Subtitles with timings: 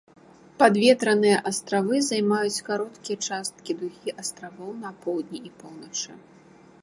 [0.61, 6.11] Падветраныя астравы займаюць кароткія часткі дугі астравоў на поўдні і поўначы.